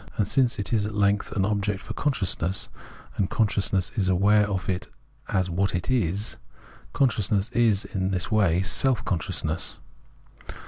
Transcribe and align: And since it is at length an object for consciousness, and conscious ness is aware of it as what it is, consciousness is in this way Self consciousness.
And 0.17 0.27
since 0.27 0.57
it 0.57 0.73
is 0.73 0.87
at 0.87 0.95
length 0.95 1.31
an 1.33 1.45
object 1.45 1.79
for 1.79 1.93
consciousness, 1.93 2.69
and 3.17 3.29
conscious 3.29 3.71
ness 3.71 3.91
is 3.95 4.09
aware 4.09 4.47
of 4.47 4.67
it 4.67 4.87
as 5.29 5.47
what 5.47 5.75
it 5.75 5.91
is, 5.91 6.37
consciousness 6.91 7.49
is 7.49 7.85
in 7.85 8.09
this 8.09 8.31
way 8.31 8.63
Self 8.63 9.05
consciousness. 9.05 9.77